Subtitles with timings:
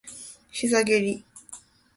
[0.51, 1.23] 膝蹴り